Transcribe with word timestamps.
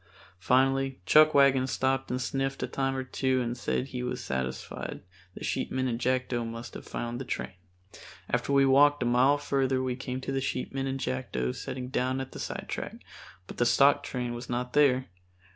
Finally 0.39 0.99
Chuckwagon 1.05 1.67
stopped 1.67 2.09
and 2.09 2.19
sniffed 2.19 2.63
a 2.63 2.67
time 2.67 2.95
or 2.95 3.03
two 3.03 3.39
and 3.39 3.55
said 3.55 3.89
he 3.89 4.01
was 4.01 4.23
satisfied 4.23 5.01
the 5.35 5.43
sheepmen 5.43 5.87
and 5.87 5.99
Jackdo 5.99 6.43
must 6.43 6.73
have 6.73 6.87
found 6.87 7.21
the 7.21 7.23
train. 7.23 7.53
After 8.27 8.51
we 8.51 8.65
walked 8.65 9.03
a 9.03 9.05
mile 9.05 9.37
further 9.37 9.79
we 9.83 9.95
came 9.95 10.19
to 10.21 10.31
the 10.31 10.41
sheepmen 10.41 10.87
and 10.87 10.99
Jackdo 10.99 11.53
setting 11.53 11.89
down 11.89 12.19
at 12.19 12.35
a 12.35 12.39
sidetrack, 12.39 12.95
but 13.45 13.57
the 13.57 13.65
stock 13.67 14.01
train 14.01 14.33
was 14.33 14.49
not 14.49 14.73
there. 14.73 15.05